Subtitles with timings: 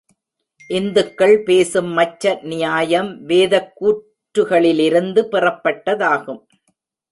[0.67, 6.41] இந்துக்கள் பேசும் மச்ச நியாயம் வேதக் கூற்றுகளிலிருந்து பெறப்பட்டதாகும்.